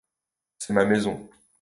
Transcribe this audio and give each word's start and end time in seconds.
C’est 0.57 0.73
ma 0.73 0.83
maison. 0.85 1.29